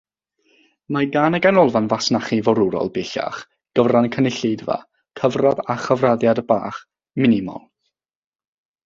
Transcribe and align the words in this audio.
Mae 0.95 1.07
gan 1.15 1.37
y 1.37 1.39
Ganolfan 1.45 1.89
Fasnachu 1.91 2.39
Forwrol 2.47 2.89
bellach 2.95 3.41
gyfran 3.81 4.07
cynulleidfa, 4.15 4.79
cyfradd 5.21 5.61
a 5.75 5.77
chyfraddiad 5.85 6.43
bach, 6.53 6.81
minimol. 7.25 7.63